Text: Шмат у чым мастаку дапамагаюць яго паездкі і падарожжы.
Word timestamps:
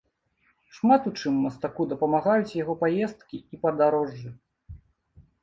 Шмат 0.77 1.01
у 1.09 1.11
чым 1.19 1.33
мастаку 1.43 1.85
дапамагаюць 1.91 2.57
яго 2.63 2.73
паездкі 2.81 3.37
і 3.53 3.61
падарожжы. 3.67 4.29